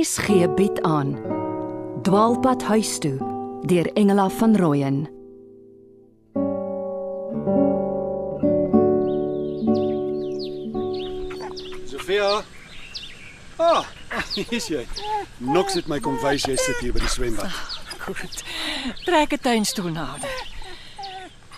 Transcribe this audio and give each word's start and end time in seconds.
RSG 0.00 0.54
bied 0.56 0.80
aan 0.82 1.10
Dwaalpad 2.02 2.62
huis 2.62 2.98
toe 2.98 3.16
deur 3.68 3.88
Engela 3.92 4.30
van 4.32 4.56
Rooyen 4.56 5.00
Sofia. 11.84 12.42
Ah, 13.56 13.84
hier's 14.34 14.70
jy. 14.72 14.86
Nox 15.38 15.76
het 15.76 15.90
my 15.92 15.98
kom 16.00 16.16
wys 16.24 16.46
jy 16.48 16.56
sit 16.56 16.80
hier 16.80 16.96
by 16.96 17.02
die 17.04 17.12
swembad. 17.12 17.58
Goed. 18.06 18.40
Trek 19.04 19.34
'n 19.36 19.42
tuinstoel 19.44 19.90
nader. 19.92 20.38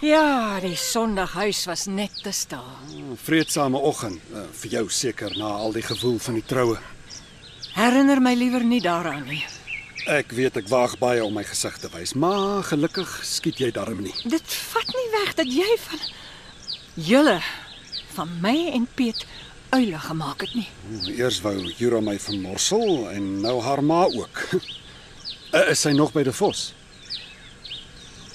Ja, 0.01 0.59
die 0.61 0.75
Sondaghuis 0.77 1.63
was 1.71 1.87
net 1.87 2.19
te 2.25 2.33
stil. 2.33 2.67
Vreedsame 3.15 3.79
oggend 3.79 4.19
uh, 4.35 4.49
vir 4.51 4.71
jou 4.71 4.89
seker 4.91 5.31
na 5.39 5.53
al 5.63 5.79
die 5.79 5.87
gewoel 5.87 6.19
van 6.19 6.35
die 6.35 6.47
troue. 6.47 6.81
Herinner 7.73 8.21
my 8.21 8.35
liewer 8.37 8.65
nie 8.65 8.81
daaraan 8.85 9.25
nie. 9.29 9.45
Ek 10.11 10.33
weet 10.35 10.57
ek 10.59 10.69
waag 10.69 10.97
baie 10.99 11.23
om 11.25 11.33
my 11.37 11.45
gesig 11.47 11.77
te 11.79 11.89
wys, 11.93 12.13
maar 12.19 12.65
gelukkig 12.67 13.11
skiet 13.25 13.61
jy 13.63 13.71
darm 13.73 14.03
nie. 14.03 14.15
Dit 14.27 14.57
vat 14.73 14.89
nie 14.97 15.09
weg 15.15 15.35
dat 15.39 15.49
jy 15.49 15.69
van 15.85 16.03
julle 16.99 17.39
van 18.13 18.33
my 18.43 18.57
en 18.75 18.89
Piet 18.99 19.23
uile 19.73 19.99
gemaak 20.03 20.43
het 20.45 20.55
nie. 20.59 20.69
Eers 21.15 21.41
wou 21.41 21.55
Jura 21.79 22.03
my 22.05 22.19
vermorsel 22.21 23.09
en 23.15 23.41
nou 23.41 23.61
haar 23.65 23.81
ma 23.85 24.05
ook. 24.11 24.43
Uh, 24.53 25.69
Is 25.73 25.85
sy 25.87 25.95
nog 25.97 26.13
by 26.13 26.27
die 26.29 26.35
Vos? 26.35 26.73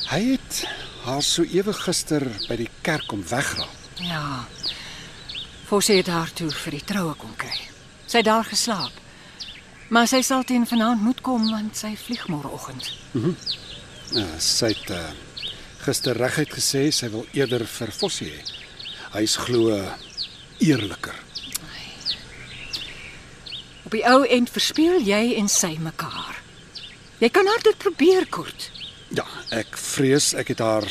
Hy 0.07 0.21
het 0.33 0.63
haar 1.03 1.21
so 1.25 1.43
ewe 1.43 1.75
gister 1.75 2.23
by 2.47 2.57
die 2.63 2.69
kerk 2.81 3.05
kom 3.11 3.21
wegraap. 3.27 3.75
Ja. 4.01 4.45
Forsie 5.67 5.99
het 5.99 6.09
haar 6.09 6.31
toe 6.33 6.47
vir 6.63 6.77
die 6.77 6.85
troue 6.87 7.13
kom 7.19 7.35
kry. 7.37 7.57
Sy 8.07 8.21
het 8.21 8.29
daar 8.29 8.47
geslaap. 8.47 9.03
Maar 9.89 10.07
sy 10.07 10.21
sal 10.25 10.43
teen 10.43 10.67
vanaand 10.67 11.01
moet 11.01 11.21
kom 11.23 11.45
want 11.51 11.77
sy 11.79 11.93
vlieg 11.99 12.25
môreoggend. 12.31 12.89
Uh, 13.15 14.25
sy 14.39 14.73
het 14.73 14.91
uh, 14.91 15.03
gister 15.85 16.17
reguit 16.19 16.51
gesê 16.51 16.87
sy 16.91 17.09
wil 17.13 17.25
eerder 17.35 17.63
vir 17.67 17.93
Vossie 17.95 18.31
hê. 18.33 18.43
Hy's 19.15 19.37
glo 19.39 19.75
eerliker. 20.59 21.15
Op 23.87 23.93
die 23.95 24.03
ou 24.03 24.25
end 24.27 24.49
verspeel 24.51 24.99
jy 24.99 25.37
en 25.39 25.47
sy 25.47 25.77
mekaar. 25.79 26.41
Jy 27.21 27.29
kan 27.31 27.47
haar 27.47 27.61
dit 27.63 27.77
probeer 27.79 28.25
kort. 28.27 28.65
Ja, 29.15 29.23
ek 29.55 29.77
vrees 29.79 30.33
ek 30.35 30.51
het 30.51 30.59
haar 30.59 30.83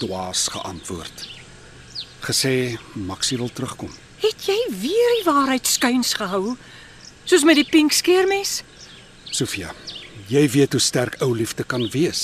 dwaas 0.00 0.46
geantwoord. 0.54 1.26
Gesê 2.24 2.78
Maxie 2.96 3.36
wil 3.36 3.52
terugkom. 3.52 3.92
Het 4.22 4.48
jy 4.48 4.56
weer 4.80 5.12
die 5.18 5.26
waarheid 5.26 5.68
skuins 5.68 6.14
gehou? 6.16 6.56
Soos 7.24 7.44
met 7.46 7.58
die 7.58 7.66
pink 7.68 7.94
skeermes? 7.94 8.60
Sofia, 9.30 9.70
jy 10.28 10.42
weet 10.50 10.74
hoe 10.74 10.82
sterk 10.82 11.20
ou 11.22 11.30
liefde 11.36 11.64
kan 11.64 11.84
wees. 11.94 12.22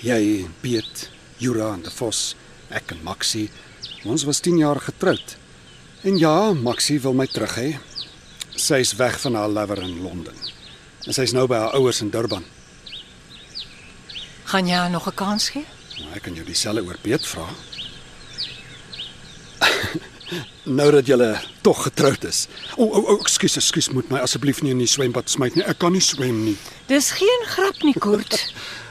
Jy, 0.00 0.46
Piet, 0.62 1.08
Jura 1.42 1.74
en 1.74 1.82
die 1.84 1.92
Vos, 1.92 2.32
ek 2.74 2.94
en 2.94 3.02
Maxie, 3.06 3.48
ons 4.08 4.24
was 4.26 4.40
10 4.44 4.60
jaar 4.62 4.80
getroud. 4.80 5.36
En 6.06 6.18
ja, 6.18 6.52
Maxie 6.54 7.00
wil 7.02 7.16
my 7.18 7.26
terug 7.28 7.56
hê. 7.58 7.68
Sy's 8.58 8.94
weg 8.98 9.18
van 9.22 9.36
haar 9.38 9.50
lover 9.50 9.82
in 9.84 10.00
Londen. 10.02 10.36
En 11.06 11.14
sy's 11.14 11.34
nou 11.34 11.46
by 11.50 11.58
haar 11.62 11.76
ouers 11.78 12.00
in 12.02 12.10
Durban. 12.14 12.46
Gaan 14.48 14.66
jy 14.66 14.74
haar 14.74 14.90
nog 14.90 15.06
'n 15.06 15.14
kans 15.14 15.48
gee? 15.50 15.66
Nou, 15.98 16.14
ek 16.14 16.22
kan 16.22 16.34
jou 16.34 16.44
dieselfde 16.44 16.82
oor 16.82 16.98
Piet 17.02 17.26
vra. 17.26 17.48
nou 20.64 20.90
dat 20.92 21.06
julle 21.06 21.40
tog 21.60 21.82
getroud 21.82 22.24
is. 22.24 22.46
O, 22.76 22.84
o, 22.84 23.02
o 23.14 23.16
ekskuus, 23.20 23.56
ekskuus, 23.60 23.90
moet 23.96 24.10
my 24.12 24.22
asseblief 24.24 24.62
nie 24.62 24.74
in 24.74 24.82
die 24.82 24.90
swembad 24.90 25.30
smyt 25.30 25.56
nie. 25.58 25.64
Ek 25.64 25.78
kan 25.78 25.92
nie 25.92 26.04
swem 26.04 26.44
nie. 26.44 26.56
Dis 26.90 27.10
geen 27.18 27.46
grap 27.52 27.82
nie, 27.86 27.94
Kort. 27.98 28.36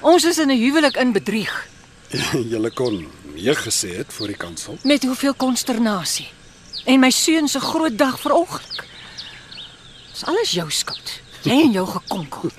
Ons 0.01 0.25
is 0.25 0.38
in 0.38 0.51
'n 0.51 0.57
huwelik 0.57 0.97
in 0.97 1.13
bedrieg. 1.13 1.53
julle 2.51 2.72
kon 2.72 3.07
meer 3.34 3.56
gesê 3.56 3.97
het 3.97 4.13
voor 4.13 4.28
die 4.28 4.38
kansel. 4.38 4.78
Met 4.84 5.03
hoeveel 5.03 5.34
konsternasie. 5.34 6.29
En 6.85 7.00
my 7.00 7.09
seun 7.09 7.47
se 7.47 7.59
groot 7.59 7.97
dag 7.97 8.19
veroggend. 8.19 8.83
Dis 10.12 10.23
alles 10.25 10.51
jou 10.51 10.72
skuld. 10.72 11.22
Jy 11.44 11.62
en 11.67 11.72
jou 11.72 11.88
gekonkel. 11.88 12.50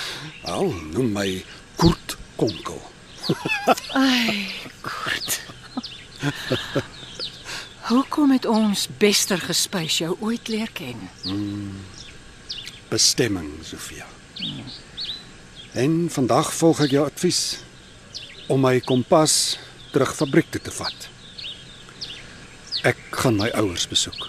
Al 0.54 0.70
noem 0.92 1.12
my 1.12 1.44
Kurt 1.76 2.16
Konkel. 2.36 2.82
Ai, 3.92 4.46
Kort. 4.80 5.40
Hoekom 7.88 8.30
het 8.30 8.44
ons 8.44 8.82
bester 9.00 9.40
gespuis 9.40 9.94
jou 10.02 10.10
ooit 10.20 10.48
leer 10.52 10.68
ken? 10.76 11.08
Bestemming, 12.88 13.48
Sofia. 13.64 14.04
En 15.72 15.94
vandag 16.12 16.50
volg 16.52 16.82
ek 16.84 16.92
jou 16.92 17.04
advies 17.08 17.62
om 18.52 18.60
my 18.60 18.74
kompas 18.84 19.56
terug 19.94 20.12
fabriek 20.18 20.50
toe 20.52 20.60
te 20.66 20.74
vat. 20.76 21.06
Ek 22.90 23.00
gaan 23.22 23.38
my 23.40 23.48
ouers 23.56 23.86
besoek. 23.88 24.26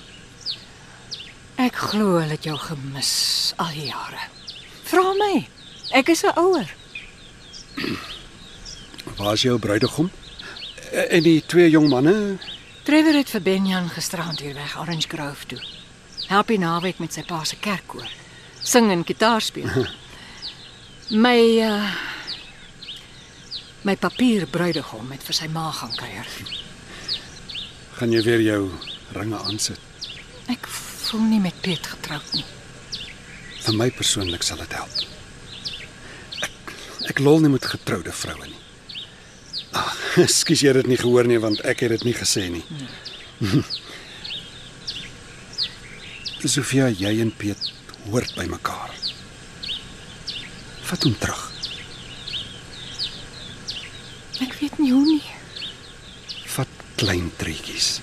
Ek 1.59 1.75
glo 1.89 2.13
hulle 2.15 2.37
het 2.37 2.47
jou 2.47 2.55
gemis 2.61 3.11
al 3.59 3.73
die 3.75 3.89
jare. 3.89 4.21
Vra 4.87 5.03
my. 5.19 5.33
Ek 5.99 6.13
is 6.15 6.23
'n 6.23 6.31
ouer. 6.39 6.71
Waar 9.19 9.33
is 9.33 9.43
jou 9.43 9.59
bruidegom? 9.59 10.09
En 11.09 11.23
die 11.23 11.43
twee 11.45 11.69
jong 11.69 11.89
manne? 11.89 12.39
Trevor 12.89 13.19
het 13.19 13.29
vir 13.29 13.43
Benjan 13.45 13.85
gisterand 13.93 14.39
hier 14.41 14.55
weg 14.57 14.71
Orange 14.81 15.05
Grove 15.11 15.45
toe. 15.45 15.59
Help 16.25 16.47
die 16.49 16.57
naweek 16.57 16.97
met 16.97 17.13
sy 17.13 17.21
pa 17.21 17.43
se 17.45 17.59
kerkkoor. 17.61 18.07
Sing 18.65 18.87
en 18.89 19.03
gitaar 19.05 19.43
speel. 19.45 19.69
My 21.25 21.37
uh 21.67 21.91
my 23.85 23.93
papier 23.95 24.47
bruidegom 24.49 25.13
het 25.13 25.21
vir 25.27 25.37
sy 25.37 25.49
ma 25.53 25.67
gaan 25.69 25.93
kuier. 25.99 26.31
Gaan 27.99 28.15
jy 28.15 28.23
weer 28.25 28.41
jou 28.41 28.63
ringe 29.19 29.37
aansit? 29.37 30.09
Ek 30.49 30.65
voel 30.73 31.27
nie 31.35 31.41
met 31.45 31.61
Piet 31.61 31.91
getroud 31.93 32.33
nie. 32.33 32.47
Vir 33.67 33.77
my 33.83 33.91
persoonlik 33.99 34.41
sal 34.49 34.65
dit 34.65 34.73
help. 34.73 34.97
Ek 36.41 36.73
ek 37.13 37.21
lol 37.21 37.45
nie 37.45 37.53
met 37.53 37.69
getroude 37.69 38.17
vroue 38.23 38.49
nie. 38.49 38.63
Ag, 40.17 40.29
skus 40.33 40.63
jy 40.63 40.71
het 40.71 40.79
dit 40.81 40.87
nie 40.93 40.97
gehoor 40.97 41.27
nie 41.29 41.37
want 41.41 41.61
ek 41.67 41.83
het 41.85 41.91
dit 41.97 42.03
nie 42.09 42.15
gesê 42.17 42.49
nie. 42.49 42.65
Sofia, 46.49 46.87
jy 46.89 47.19
en 47.21 47.31
Piet 47.35 47.69
hoort 48.07 48.33
by 48.37 48.47
mekaar. 48.49 48.93
Vat 50.89 51.03
hom 51.05 51.15
terug. 51.21 51.43
Ek 54.41 54.55
weet 54.61 54.79
nie 54.79 54.93
hoe 54.95 55.03
nie. 55.05 55.21
Vat 56.55 56.71
klein 56.97 57.27
treetjies. 57.37 57.99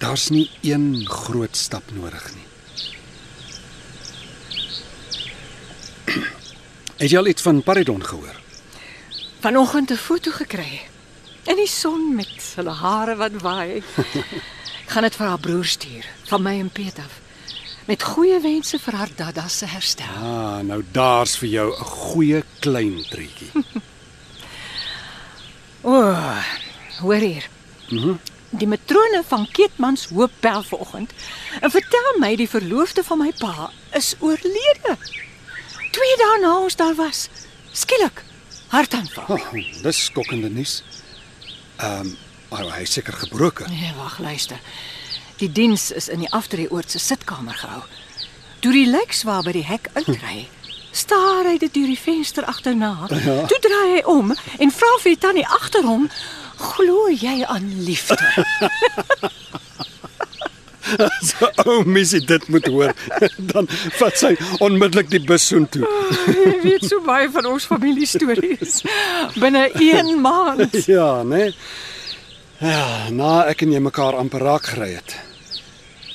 Daar's 0.00 0.30
nie 0.32 0.48
een 0.66 1.06
groot 1.06 1.56
stap 1.56 1.92
nodig 1.94 2.26
nie. 2.34 2.48
Het 6.98 7.12
jy 7.12 7.20
al 7.20 7.30
iets 7.30 7.46
van 7.46 7.62
Paridon 7.62 8.02
gehoor? 8.02 8.45
Vanoggend 9.46 9.90
'n 9.90 9.96
foto 9.96 10.30
gekry. 10.30 10.80
In 11.44 11.56
die 11.56 11.68
son 11.68 12.14
met 12.14 12.52
hulle 12.54 12.70
hare 12.70 13.16
wat 13.16 13.32
waai. 13.42 13.82
Ek 14.82 14.90
gaan 14.90 15.02
dit 15.02 15.14
vir 15.16 15.26
haar 15.26 15.38
broer 15.38 15.64
stuur, 15.64 16.06
van 16.26 16.42
my 16.42 16.58
en 16.58 16.70
Piet 16.70 16.98
af. 16.98 17.20
Met 17.84 18.02
goeie 18.02 18.40
wense 18.40 18.78
vir 18.78 18.94
haar 18.94 19.08
dadda 19.16 19.48
se 19.48 19.66
herstel. 19.66 20.18
Ah, 20.18 20.58
nou 20.66 20.82
daar's 20.90 21.36
vir 21.38 21.48
jou 21.48 21.68
'n 21.70 21.84
goeie 21.84 22.42
klein 22.58 23.06
treetjie. 23.10 23.50
O, 25.82 25.94
oh, 25.94 26.44
hoor 27.00 27.22
hier. 27.22 27.48
Mhm. 27.90 28.18
Die 28.50 28.66
matrone 28.66 29.22
van 29.26 29.48
Keetmans 29.52 30.08
hoop 30.08 30.32
bel 30.40 30.62
vanoggend 30.62 31.12
en 31.60 31.70
vertel 31.70 32.18
my 32.18 32.36
die 32.36 32.48
verloofde 32.48 33.04
van 33.04 33.18
my 33.18 33.32
pa 33.38 33.70
is 33.92 34.14
oorlede. 34.18 34.98
Twee 35.90 36.16
dae 36.16 36.38
na 36.40 36.58
ons 36.58 36.76
daar 36.76 36.94
was. 36.94 37.28
Skielik 37.72 38.24
hartaanval. 38.68 39.24
Oh, 39.28 39.52
dis 39.82 40.04
skokkende 40.04 40.50
nuus. 40.50 40.82
Ehm, 41.76 42.00
um, 42.00 42.16
oh, 42.48 42.72
hy 42.74 42.82
is 42.82 42.92
seker 42.92 43.12
gebroken. 43.12 43.70
Nee, 43.70 43.92
wag, 43.96 44.18
luister. 44.18 44.60
Die 45.36 45.52
diens 45.52 45.90
is 45.92 46.08
in 46.08 46.22
die 46.24 46.30
afdrieoort 46.32 46.90
se 46.90 46.98
sitkamer 46.98 47.54
gehou. 47.54 47.82
Toe 48.64 48.72
die 48.72 48.86
lijkswa 48.88 49.42
by 49.44 49.52
die 49.52 49.66
hek 49.66 49.90
uitry, 49.92 50.46
staar 50.96 51.44
hy 51.44 51.58
dit 51.60 51.74
deur 51.74 51.90
die 51.92 52.00
venster 52.00 52.44
agterna. 52.48 52.94
Ja. 53.10 53.42
Toe 53.46 53.58
draai 53.60 53.90
hy 53.98 54.02
om 54.08 54.32
en 54.32 54.72
vra 54.72 54.92
vir 55.02 55.12
die 55.12 55.20
tannie 55.20 55.46
agter 55.58 55.84
hom, 55.84 56.08
"Glo 56.56 57.10
jy 57.12 57.44
aan 57.44 57.68
liefde?" 57.84 58.16
So 61.26 61.48
ou 61.64 61.82
missie 61.88 62.20
dit 62.22 62.48
moet 62.52 62.66
hoor. 62.70 62.94
Dan 63.52 63.68
vat 63.98 64.18
sy 64.18 64.34
onmiddellik 64.62 65.10
die 65.10 65.22
bus 65.24 65.48
soontoe. 65.50 65.86
Jy 66.30 66.56
weet 66.62 66.86
so 66.86 67.00
baie 67.06 67.28
van 67.32 67.48
ons 67.50 67.66
familiestories. 67.68 68.82
Binne 69.40 69.68
1 69.74 70.16
maand. 70.22 70.78
Ja, 70.86 71.22
né? 71.26 71.48
Nee? 71.48 71.54
Ja, 72.62 73.10
na 73.12 73.42
ek 73.50 73.66
en 73.66 73.74
jy 73.74 73.80
mekaar 73.84 74.16
amper 74.16 74.44
raak 74.46 74.70
gery 74.70 74.94
het. 74.94 75.16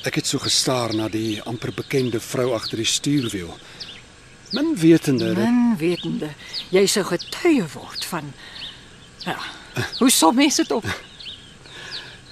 Ek 0.08 0.16
het 0.18 0.26
so 0.26 0.42
gestaar 0.42 0.96
na 0.98 1.10
die 1.12 1.42
amper 1.46 1.74
bekende 1.76 2.22
vrou 2.24 2.52
agter 2.58 2.82
die 2.82 2.88
stuurwiel. 2.90 3.52
Min 4.52 4.74
wetende 4.76 5.30
min 5.38 5.76
wetende 5.80 6.32
jy 6.76 6.84
sou 6.90 7.06
getuie 7.08 7.64
word 7.72 8.04
van 8.10 8.34
ja, 9.24 9.38
hoe 10.00 10.10
som 10.12 10.36
mens 10.36 10.58
dit 10.60 10.72
op? 10.76 10.88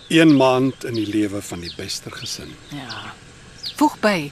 Een 0.10 0.36
maand 0.38 0.84
in 0.90 0.94
die 0.98 1.08
lewe 1.08 1.42
van 1.42 1.60
die 1.62 1.72
bester 1.78 2.12
gesin, 2.12 2.56
Ja. 2.74 3.14
Voeg 3.80 4.00
by 4.04 4.32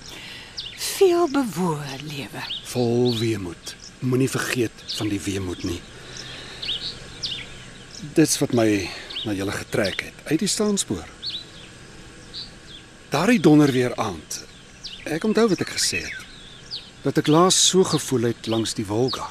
veel 0.78 1.28
bewoë 1.32 2.02
lewe. 2.04 2.42
vol 2.64 3.18
weemoed. 3.18 3.76
Moenie 4.00 4.30
vergeet 4.30 4.84
van 4.98 5.10
die 5.10 5.20
weemoed 5.22 5.64
nie. 5.64 5.82
Dit's 8.14 8.38
wat 8.40 8.54
my 8.54 8.90
na 9.26 9.34
julle 9.34 9.52
getrek 9.52 10.02
het 10.02 10.14
uit 10.32 10.40
die 10.40 10.48
staanspoor. 10.52 11.06
Daardie 13.10 13.40
donder 13.40 13.72
weer 13.72 13.96
aand. 13.96 14.44
Ek 15.08 15.24
onthou 15.24 15.48
wat 15.50 15.62
ek 15.64 15.72
gesê 15.78 16.02
het. 16.04 16.26
Dat 17.04 17.18
ek 17.22 17.28
laas 17.32 17.56
so 17.70 17.84
gevoel 17.88 18.28
het 18.34 18.48
langs 18.52 18.74
die 18.76 18.86
Volga, 18.86 19.30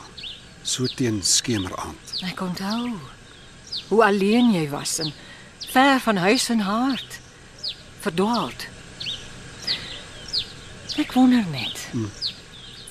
so 0.63 0.87
teen 0.97 1.21
skemeraand. 1.23 2.15
Ek 2.25 2.41
onthou 2.41 2.95
hoe 3.89 4.03
alleen 4.05 4.53
jy 4.55 4.65
was 4.73 4.99
en 5.05 5.13
ver 5.71 6.01
van 6.01 6.17
huis 6.17 6.49
en 6.49 6.59
hart. 6.61 7.19
Verdwaald. 8.01 8.67
Ek 10.97 11.13
wonder 11.13 11.45
net. 11.51 11.89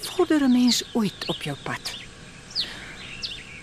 Vorder 0.02 0.42
'n 0.44 0.52
mens 0.52 0.84
ooit 0.94 1.26
op 1.26 1.42
jou 1.42 1.58
pad? 1.64 1.94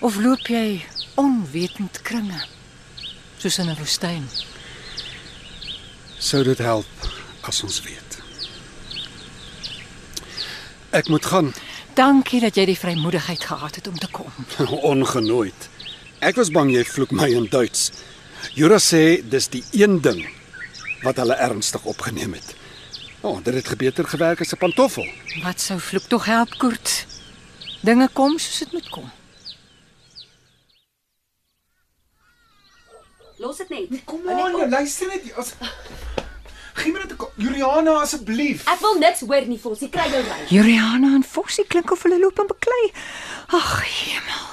Of 0.00 0.16
loop 0.16 0.46
jy 0.46 0.84
onwetend 1.14 2.02
kringe 2.02 2.44
soos 3.38 3.58
in 3.58 3.68
'n 3.68 3.76
woestyn? 3.76 4.28
Sou 6.18 6.42
dit 6.42 6.58
help 6.58 6.86
as 7.40 7.62
ons 7.62 7.80
weet? 7.80 8.18
Ek 10.90 11.08
moet 11.08 11.26
gaan. 11.26 11.54
Dankie 11.94 12.40
dat 12.40 12.54
jy 12.54 12.64
die 12.64 12.78
vrymoedigheid 12.78 13.44
gehad 13.44 13.74
het 13.74 13.86
om 13.86 13.98
te 13.98 14.08
kom. 14.10 14.32
Ongenooid. 14.92 15.68
Ek 16.18 16.36
was 16.36 16.50
bang 16.50 16.72
jy 16.72 16.84
vloek 16.84 17.10
my 17.10 17.28
in 17.30 17.46
Duits. 17.50 17.91
Jura 18.52 18.76
sê 18.76 19.22
dis 19.24 19.48
die 19.48 19.62
een 19.72 20.00
ding 20.04 20.20
wat 21.02 21.16
hulle 21.16 21.34
ernstig 21.40 21.84
opgeneem 21.88 22.34
het. 22.36 22.52
O, 23.22 23.30
oh, 23.30 23.38
dit 23.44 23.54
het 23.54 23.68
gebeter 23.68 24.04
gewerk 24.04 24.40
as 24.40 24.52
'n 24.52 24.58
pantoffel. 24.60 25.06
Wat 25.42 25.60
sou 25.60 25.80
vloek 25.80 26.06
tog 26.08 26.24
help, 26.24 26.58
Koert? 26.58 27.06
Dinge 27.80 28.08
kom 28.12 28.38
soos 28.38 28.58
dit 28.58 28.72
moet 28.72 28.88
kom. 28.90 29.10
Los 33.38 33.56
dit 33.56 33.68
net. 33.68 34.04
Kom 34.04 34.28
aan, 34.28 34.56
jy 34.56 34.68
luister 34.68 35.06
net. 35.06 35.34
As 35.36 35.54
Gee 36.74 36.92
my 36.92 36.98
net 36.98 37.12
'n 37.12 37.26
Juliana 37.36 38.00
asseblief. 38.00 38.66
Ek 38.66 38.80
wil 38.80 38.98
niks 38.98 39.20
hoor 39.20 39.46
nie, 39.46 39.58
Fossie, 39.58 39.88
kry 39.88 40.08
jou 40.10 40.22
ry. 40.22 40.46
Juliana 40.48 41.14
en 41.14 41.24
Fossie 41.24 41.66
klink 41.66 41.90
of 41.90 42.02
hulle 42.02 42.18
loop 42.18 42.38
en 42.38 42.46
beklei. 42.46 42.92
Ag, 43.48 43.84
hemel. 43.84 44.46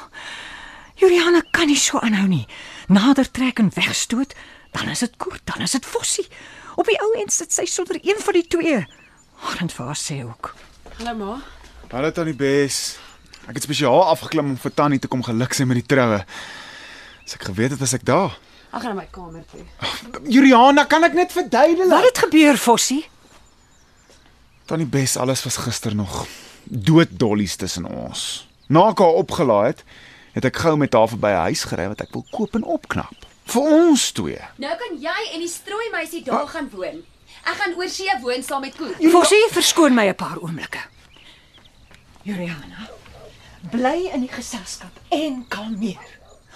Juliana 0.95 1.42
kan 1.52 1.68
nie 1.68 1.78
so 1.78 2.00
aanhou 2.00 2.28
nie. 2.28 2.48
Nader 2.90 3.32
trek 3.32 3.60
en 3.62 3.70
wegstoot, 3.74 4.34
dan 4.72 4.88
is 4.90 5.00
dit 5.00 5.18
Koert, 5.18 5.42
dan 5.44 5.62
is 5.62 5.72
dit 5.72 5.86
Fossie. 5.86 6.26
Op 6.76 6.88
die 6.90 6.98
ou 7.04 7.12
end 7.22 7.30
sit 7.34 7.54
sy 7.54 7.68
sonder 7.70 8.00
een 8.02 8.18
van 8.18 8.34
die 8.34 8.48
twee. 8.50 8.80
Arend 9.46 9.76
vir 9.76 9.86
haar 9.92 10.00
sê 10.00 10.18
ook. 10.26 10.56
Hallo 10.98 11.14
ma. 11.20 11.36
Hallo 11.92 12.10
Tannie 12.12 12.34
Bes. 12.34 12.98
Ek 13.46 13.60
het 13.60 13.68
spesiaal 13.68 14.02
afgeklim 14.10 14.56
om 14.56 14.58
vir 14.58 14.74
Tannie 14.74 14.98
te 15.02 15.12
kom 15.12 15.22
geluk 15.26 15.54
sê 15.54 15.70
met 15.70 15.78
die 15.78 15.86
troue. 15.86 16.24
As 17.28 17.38
ek 17.38 17.46
geweet 17.52 17.78
het 17.78 17.86
as 17.86 17.94
ek 17.94 18.10
daar. 18.10 18.34
Gaan 18.74 18.90
na 18.90 18.98
my 19.04 19.08
kamer 19.14 19.46
toe. 19.54 19.62
Juliana, 20.26 20.90
kan 20.90 21.06
ek 21.06 21.14
net 21.18 21.34
verduidelik? 21.34 21.94
Wat 21.94 22.10
het 22.10 22.26
gebeur, 22.26 22.58
Fossie? 22.58 23.04
Tannie 24.66 24.90
Bes, 24.90 25.14
alles 25.18 25.46
was 25.46 25.62
gister 25.62 25.94
nog 25.94 26.24
dood 26.66 27.14
dollies 27.22 27.54
tussen 27.58 27.86
ons. 27.86 28.48
Na 28.66 28.90
ek 28.90 29.06
haar 29.06 29.22
opgelaai 29.22 29.76
het, 29.76 29.86
het 30.34 30.46
ek 30.46 30.58
gou 30.58 30.78
met 30.78 30.94
haar 30.94 31.08
verby 31.08 31.31
'n 31.34 31.46
huis 31.50 31.64
gery 31.64 31.88
wat 31.88 32.02
ek 32.02 32.14
wil 32.14 32.26
koop 32.31 32.56
en 32.56 32.64
opknap. 32.64 33.16
Vir 33.50 33.62
ons 33.62 34.12
twee. 34.12 34.42
Nou 34.58 34.76
kan 34.78 35.00
jy 35.02 35.34
en 35.34 35.40
die 35.40 35.48
strooi 35.50 35.90
meisie 35.92 36.24
daar 36.24 36.48
gaan 36.48 36.70
woon. 36.70 37.04
Ek 37.44 37.56
gaan 37.56 37.74
oor 37.78 37.90
see 37.90 38.20
woon 38.22 38.44
saam 38.44 38.62
met 38.62 38.76
Koet. 38.76 38.96
Fossie, 39.12 39.48
verskoon 39.52 39.94
my 39.94 40.08
'n 40.08 40.16
paar 40.16 40.38
oomblikke. 40.42 40.80
Juliana, 42.24 42.90
bly 43.72 44.10
in 44.14 44.22
die 44.22 44.31
geselskap 44.31 44.92
en 45.10 45.46
kalmeer. 45.48 46.08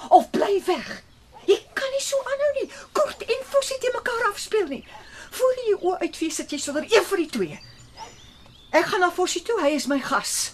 Of 0.10 0.30
bly 0.30 0.62
weg. 0.66 1.04
Jy 1.46 1.60
kan 1.74 1.90
nie 1.92 2.02
so 2.02 2.18
aanhou 2.18 2.52
nie. 2.62 2.72
Kort 2.92 3.24
en 3.24 3.46
Fossie 3.50 3.78
te 3.80 3.92
mekaar 3.96 4.32
afspeel 4.32 4.68
nie. 4.68 4.86
Voor 5.32 5.54
jy 5.66 5.76
oë 5.82 6.00
uitvee 6.00 6.32
sit 6.32 6.52
jy 6.52 6.58
sonder 6.58 6.84
een 6.84 7.04
van 7.04 7.18
die 7.18 7.30
twee. 7.30 7.60
Ek 8.72 8.86
gaan 8.86 9.00
na 9.00 9.12
Fossie 9.12 9.42
toe, 9.42 9.60
hy 9.62 9.70
is 9.78 9.88
my 9.88 10.00
gas. 10.00 10.52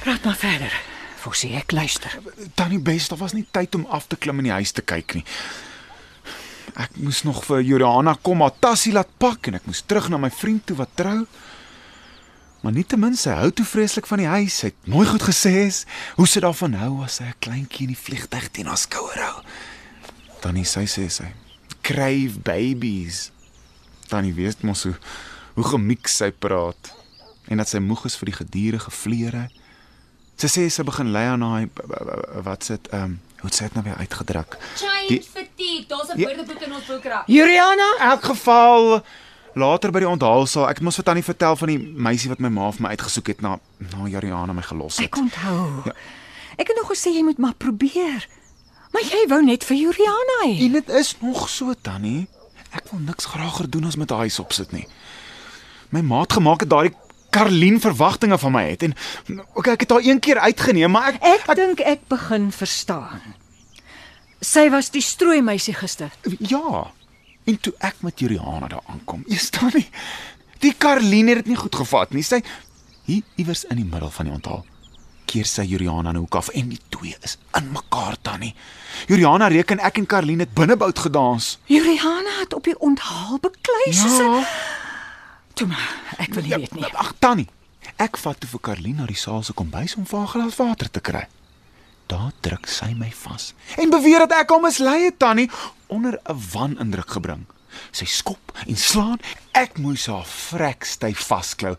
Praat 0.00 0.24
maar 0.24 0.36
verder. 0.36 0.87
Fossie, 1.18 1.50
ek 1.58 1.72
luister. 1.74 2.12
Tannie 2.54 2.78
Bes, 2.78 3.08
daar 3.10 3.18
was 3.18 3.34
nie 3.34 3.46
tyd 3.50 3.74
om 3.74 3.86
af 3.90 4.06
te 4.06 4.16
klim 4.16 4.38
in 4.38 4.50
die 4.50 4.54
huis 4.54 4.72
te 4.72 4.84
kyk 4.86 5.18
nie. 5.18 5.24
Ek 6.78 6.94
moes 7.02 7.24
nog 7.26 7.42
vir 7.48 7.64
Juliana 7.66 8.14
kom 8.22 8.44
haar 8.44 8.54
tassie 8.62 8.92
laat 8.94 9.10
pak 9.18 9.48
en 9.50 9.58
ek 9.58 9.66
moes 9.66 9.82
terug 9.82 10.10
na 10.12 10.20
my 10.22 10.30
vriend 10.30 10.68
toe 10.68 10.76
wat 10.78 10.94
trou. 11.00 11.24
Maar 12.62 12.74
nietemin 12.74 13.16
sy 13.18 13.34
hou 13.38 13.50
toe 13.54 13.66
vreeslik 13.66 14.06
van 14.10 14.22
die 14.22 14.30
huis. 14.30 14.60
Sy 14.60 14.70
het 14.70 14.90
mooi 14.90 15.06
goed 15.08 15.24
gesê 15.26 15.54
is 15.64 15.84
hoe 16.18 16.26
sy 16.26 16.42
daarvan 16.44 16.76
hou 16.78 17.02
as 17.02 17.18
sy 17.18 17.26
'n 17.26 17.38
kleintjie 17.42 17.86
in 17.86 17.94
die 17.94 18.02
vliegtyg 18.04 18.50
teen 18.52 18.70
haar 18.70 18.78
skouer 18.78 19.18
hou. 19.18 19.42
Tannie 20.40 20.64
sy 20.64 20.86
sê 20.86 21.10
sy 21.10 21.32
crave 21.82 22.38
babies. 22.38 23.30
Tannie 24.08 24.34
weet 24.34 24.62
mos 24.62 24.82
hoe 24.84 24.94
hoe 25.54 25.64
gemix 25.64 26.14
sy 26.14 26.30
praat 26.30 26.94
en 27.48 27.58
dat 27.58 27.68
sy 27.68 27.80
moeg 27.82 28.04
is 28.06 28.16
vir 28.16 28.26
die 28.30 28.38
gedurende 28.38 28.90
vleere. 28.90 29.48
Sy 30.38 30.46
sê 30.46 30.66
sy 30.70 30.84
begin 30.86 31.10
lei 31.10 31.24
aan 31.26 31.40
daai 31.42 31.68
wat 32.46 32.64
sit 32.64 32.86
ehm 32.92 33.02
um, 33.04 33.16
hoe 33.38 33.46
het 33.50 33.54
sy 33.54 33.64
dit 33.68 33.74
nou 33.74 33.84
weer 33.86 33.96
uitgedruk? 34.02 34.56
Change 34.76 35.08
Die- 35.08 35.22
fatigue. 35.22 35.86
Daar's 35.88 36.08
'n 36.14 36.18
Ja. 36.18 36.26
woordeboek 36.26 36.60
in 36.62 36.72
ons 36.74 36.86
boekrak. 36.86 37.26
Juliana, 37.26 37.88
In 38.00 38.10
elk 38.10 38.24
geval 38.24 39.02
later 39.54 39.90
by 39.90 39.98
die 39.98 40.08
onthaalsaal, 40.08 40.68
ek 40.68 40.74
het 40.76 40.82
mos 40.84 40.94
vir 40.94 41.04
Tannie 41.04 41.24
vertel 41.24 41.56
van 41.56 41.68
die 41.68 41.78
meisie 41.78 42.28
wat 42.28 42.38
my 42.38 42.48
ma 42.48 42.70
vir 42.70 42.82
my 42.82 42.88
uitgesoek 42.88 43.26
het 43.26 43.40
na 43.40 43.58
na 43.78 44.06
Jariana 44.08 44.52
my 44.52 44.62
gelos 44.62 44.98
ek 44.98 45.14
het. 45.14 45.22
onthou. 45.22 45.82
Ek 46.58 46.66
het 46.68 46.76
nog 46.76 46.90
gesê 46.90 47.10
jy 47.14 47.22
moet 47.22 47.38
maar 47.38 47.54
probeer. 47.54 48.26
Maar 48.92 49.02
jy 49.02 49.26
wou 49.28 49.42
net 49.44 49.64
vir 49.64 49.76
Juliana 49.76 50.38
hê. 50.44 50.64
En 50.64 50.72
dit 50.72 50.88
is 50.88 51.16
nog 51.20 51.48
so 51.48 51.74
Tannie. 51.82 52.26
Ek 52.72 52.84
wil 52.90 53.00
niks 53.00 53.24
graag 53.24 53.68
doen 53.68 53.84
as 53.86 53.96
met 53.96 54.10
haar 54.10 54.18
huis 54.18 54.38
opsit 54.38 54.72
nie. 54.72 54.86
My 55.90 56.00
ma 56.00 56.20
het 56.20 56.32
gemaak 56.32 56.58
dat 56.58 56.68
daai 56.70 56.90
Karlien 57.30 57.80
verwagtinge 57.80 58.38
van 58.38 58.52
my 58.52 58.62
het 58.70 58.82
en 58.82 58.94
okay, 59.54 59.74
ek 59.74 59.80
het 59.84 59.90
haar 59.90 60.06
een 60.06 60.20
keer 60.20 60.38
uitgeneem, 60.38 60.90
maar 60.90 61.18
ek 61.20 61.48
Ek 61.48 61.56
dink 61.56 61.80
ek 61.80 62.06
begin 62.08 62.50
verstaan. 62.52 63.20
Sy 64.40 64.68
was 64.70 64.90
die 64.94 65.02
strooi 65.02 65.42
meisie 65.42 65.74
gister. 65.74 66.12
Ja. 66.38 66.86
En 67.48 67.60
toe 67.60 67.72
ek 67.84 68.00
met 68.06 68.20
Juliana 68.20 68.68
daar 68.68 68.84
aankom, 68.86 69.24
jy 69.26 69.36
staan 69.36 69.72
nie. 69.74 69.86
Die 70.62 70.74
Karline 70.74 71.34
het 71.34 71.44
dit 71.44 71.52
nie 71.52 71.60
goed 71.60 71.74
gevat 71.74 72.12
nie. 72.14 72.22
Sy 72.22 72.42
hier 73.08 73.22
iewers 73.36 73.64
in 73.70 73.80
die 73.80 73.86
middel 73.88 74.10
van 74.10 74.28
die 74.28 74.34
onthaal. 74.34 74.64
Keer 75.28 75.44
sy 75.48 75.64
Juliana 75.68 76.12
nou 76.12 76.24
af 76.30 76.48
en 76.56 76.70
die 76.72 76.80
twee 76.88 77.16
is 77.24 77.36
in 77.56 77.68
mekaar 77.72 78.16
tannie. 78.22 78.54
Juliana 79.08 79.48
reken 79.52 79.80
ek 79.84 80.00
en 80.00 80.06
Karline 80.08 80.46
het 80.46 80.54
binnebout 80.56 80.98
gedans. 80.98 81.58
Juliana 81.68 82.38
het 82.40 82.54
op 82.56 82.64
die 82.64 82.78
onthaal 82.78 83.38
beklei 83.42 83.92
soos 83.92 84.18
'n 84.20 84.44
Toe 85.58 85.66
maar, 85.66 85.88
ek 86.22 86.34
wil 86.36 86.44
nie 86.46 86.54
weet 86.54 86.74
nie. 86.78 86.86
Ag 86.94 87.12
tannie, 87.18 87.48
ek 87.98 88.18
vat 88.22 88.38
toe 88.40 88.48
vir 88.52 88.60
Karline 88.68 89.00
na 89.02 89.06
die 89.10 89.18
saal 89.18 89.42
se 89.42 89.52
kombuis 89.58 89.96
om 89.98 90.06
vir 90.06 90.20
haar 90.22 90.32
glas 90.34 90.56
water 90.60 90.90
te 90.90 91.02
kry. 91.02 91.24
Daar 92.08 92.30
druk 92.46 92.68
sy 92.70 92.92
my 92.96 93.10
vas 93.24 93.50
en 93.76 93.90
beweer 93.92 94.24
dat 94.24 94.32
ek 94.44 94.54
hom 94.54 94.62
mislei 94.64 95.08
het 95.08 95.18
tannie 95.20 95.50
onder 95.92 96.18
'n 96.24 96.38
wanindruk 96.54 97.10
gebring. 97.18 97.44
Sy 97.92 98.04
skop 98.06 98.52
en 98.66 98.76
slaan, 98.76 99.18
ek 99.52 99.78
moes 99.78 100.06
haar 100.06 100.24
vrek 100.24 100.84
styf 100.84 101.26
vasklou. 101.26 101.76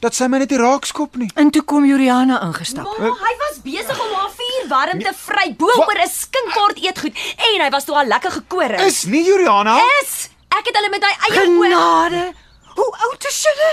Dat 0.00 0.14
sy 0.14 0.26
my 0.28 0.38
net 0.38 0.50
nie 0.50 0.58
raak 0.58 0.86
skop 0.86 1.16
nie. 1.16 1.30
En 1.34 1.50
toe 1.50 1.62
kom 1.62 1.84
Juliana 1.84 2.40
ingestap. 2.46 2.84
Ma, 2.84 3.06
hy 3.10 3.34
was 3.42 3.58
besig 3.62 3.98
om 4.00 4.14
haar 4.14 4.30
vuur 4.30 4.68
warm 4.68 4.98
te 5.02 5.12
vry 5.14 5.54
bo 5.58 5.66
oor 5.66 5.98
'n 5.98 6.08
skinkbord 6.08 6.78
eetgoed 6.78 7.14
en 7.36 7.60
hy 7.64 7.70
was 7.70 7.84
toe 7.84 7.96
al 7.96 8.06
lekker 8.06 8.30
gekore. 8.30 8.86
Is 8.86 9.04
nie 9.04 9.24
Juliana? 9.24 9.80
is. 10.02 10.30
Ek 10.48 10.64
het 10.66 10.76
hulle 10.76 10.90
met 10.90 11.02
hy 11.02 11.14
eie 11.28 11.48
oë. 11.48 11.64
Genade. 11.66 12.34
Hoe 12.78 12.92
oud 13.08 13.24
is 13.26 13.38
julle? 13.42 13.72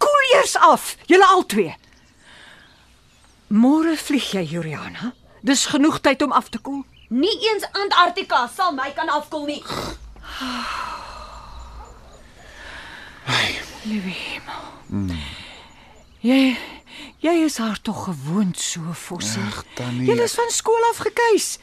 Koel 0.00 0.22
eers 0.34 0.56
af, 0.56 0.94
julle 1.10 1.26
albei. 1.28 1.74
Môre 3.52 3.94
vlieg 4.00 4.30
jy, 4.34 4.42
Juliana. 4.54 5.12
Dis 5.44 5.66
genoeg 5.68 6.00
tyd 6.00 6.24
om 6.24 6.32
af 6.32 6.48
te 6.48 6.58
koel. 6.58 6.82
Nie 7.12 7.34
eens 7.50 7.66
Antarktika 7.76 8.46
sal 8.48 8.72
my 8.74 8.88
kan 8.96 9.10
afkoel 9.12 9.44
nie. 9.50 9.60
Liewe 13.84 14.14
hemel. 14.16 15.12
Jy 16.24 16.56
jy 17.24 17.34
is 17.44 17.58
haar 17.60 17.76
tog 17.84 18.06
gewoond 18.08 18.58
so, 18.60 18.80
Fossie. 18.96 19.44
Ag, 19.44 19.62
Tannie. 19.76 20.08
Julle 20.08 20.24
is 20.24 20.34
van 20.36 20.50
skool 20.52 20.88
af 20.90 21.04
gekeis. 21.04 21.58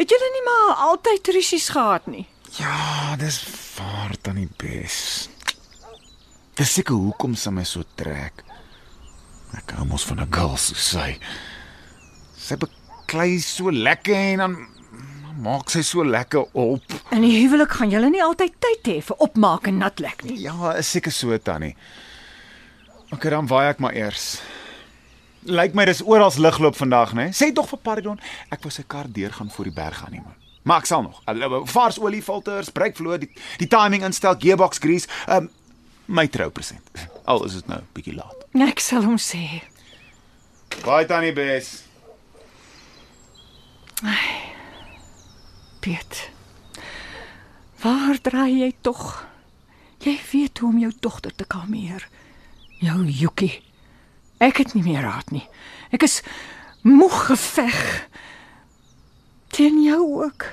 Het 0.00 0.08
julle 0.16 0.30
nie 0.32 0.44
maar 0.48 0.74
altyd 0.88 1.28
rusies 1.36 1.68
gehad 1.68 2.06
nie? 2.08 2.24
Ja, 2.56 3.16
dis 3.20 3.42
waar 3.76 4.16
tannie 4.24 4.48
Bes. 4.56 5.28
Dis 6.58 6.74
seker 6.74 6.98
hoekom 6.98 7.36
sy 7.38 7.52
my 7.54 7.64
so 7.64 7.84
trek. 7.96 8.44
Ek 9.58 9.72
hou 9.76 9.86
mos 9.88 10.04
van 10.06 10.20
'n 10.20 10.32
girl 10.32 10.56
so 10.56 10.74
sy. 10.74 11.18
Sy 12.36 12.56
beklei 12.56 13.38
so 13.40 13.70
lekker 13.70 14.14
en 14.14 14.38
dan 14.38 14.56
maak 15.40 15.70
sy 15.70 15.82
so 15.82 16.04
lekker 16.04 16.44
op. 16.52 16.82
In 17.12 17.22
die 17.22 17.36
huwelik 17.42 17.70
gaan 17.70 17.90
julle 17.90 18.10
nie 18.10 18.22
altyd 18.22 18.54
tyd 18.60 18.84
hê 18.84 19.02
vir 19.02 19.16
opmaak 19.18 19.66
en 19.66 19.78
natlek 19.78 20.24
nie. 20.24 20.40
Ja, 20.42 20.72
is 20.76 20.90
seker 20.90 21.12
so 21.12 21.36
tannie. 21.38 21.76
OK, 23.12 23.22
dan 23.30 23.46
waai 23.46 23.70
ek 23.70 23.80
maar 23.80 23.94
eers. 23.94 24.40
Lyk 25.42 25.74
my 25.74 25.84
dis 25.84 26.02
oral 26.02 26.32
ligloop 26.36 26.76
vandag, 26.76 27.14
né? 27.14 27.30
Sê 27.32 27.52
tog 27.54 27.68
vir 27.70 27.78
Pardon, 27.82 28.20
ek 28.52 28.62
wou 28.62 28.70
sy 28.70 28.84
kar 28.86 29.08
deur 29.08 29.32
gaan 29.32 29.50
voor 29.50 29.64
die 29.64 29.74
berg 29.74 30.04
aan 30.04 30.12
nie. 30.12 30.22
Maar 30.62 30.82
ek 30.82 30.86
sal 30.86 31.02
nog. 31.02 31.22
Hallo, 31.24 31.64
Vars 31.64 31.98
oliefilters, 31.98 32.68
breekvloer, 32.70 33.18
die, 33.18 33.30
die 33.58 33.66
timing 33.66 34.04
instel, 34.04 34.36
gearbox 34.38 34.78
grease, 34.78 35.08
um, 35.26 35.48
my 36.10 36.26
troupresent. 36.28 37.06
Al 37.24 37.44
is 37.46 37.54
dit 37.60 37.70
nou 37.70 37.80
bietjie 37.94 38.16
laat. 38.16 38.46
Ek 38.66 38.82
sal 38.82 39.06
hom 39.06 39.18
sê. 39.20 39.62
Baie 40.82 41.06
tannie 41.06 41.32
Bes. 41.36 41.70
Piet. 45.80 46.30
Waar 47.80 48.18
draai 48.20 48.58
jy 48.58 48.70
tog? 48.84 49.24
Jy 50.04 50.16
weet 50.32 50.60
hoe 50.60 50.68
om 50.72 50.78
jou 50.80 50.92
dogter 51.00 51.34
te 51.36 51.46
kalmeer. 51.48 52.06
Jou 52.80 53.04
Jukie. 53.06 53.62
Ek 54.40 54.62
het 54.62 54.74
nie 54.74 54.84
meer 54.84 55.04
raad 55.04 55.30
nie. 55.32 55.44
Ek 55.92 56.04
is 56.06 56.20
moeg 56.82 57.26
geveg. 57.28 57.80
Teen 59.52 59.82
jou 59.84 60.00
ook. 60.24 60.48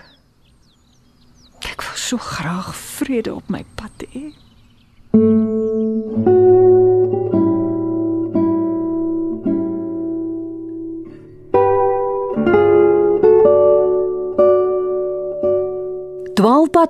Ek 1.67 1.81
wil 1.83 1.97
so 1.99 2.19
graag 2.21 2.73
vrede 2.75 3.33
op 3.35 3.49
my 3.49 3.63
pad 3.79 4.05
hê. 4.11 4.29
Dwaalpad 5.11 5.33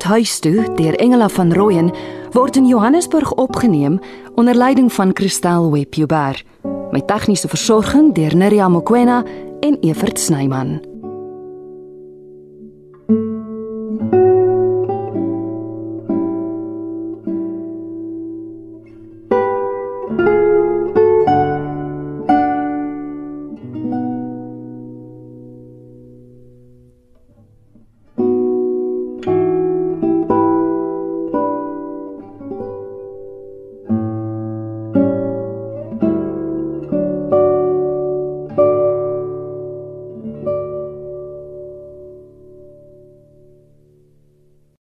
huis 0.04 0.40
toe 0.40 0.74
deur 0.76 0.96
Engela 0.96 1.30
van 1.30 1.54
Rooyen 1.54 1.92
word 2.32 2.56
in 2.56 2.66
Johannesburg 2.66 3.34
opgeneem 3.34 4.00
onder 4.36 4.56
leiding 4.56 4.94
van 4.94 5.10
Christel 5.14 5.72
Webber. 5.72 6.44
Met 6.92 7.08
tegniese 7.08 7.48
versorging 7.48 8.14
deur 8.14 8.36
Neriya 8.36 8.70
Mkwena 8.70 9.24
en 9.60 9.78
Evert 9.80 10.20
Snyman. 10.20 10.97